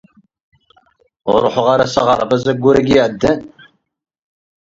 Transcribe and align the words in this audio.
Ur 1.31 1.39
ruḥeɣ 1.43 1.67
ara 1.73 1.93
s 1.93 1.95
aɣerbaz 2.01 2.43
ayyur-ayi 2.51 2.95
iɛeddan. 2.97 3.39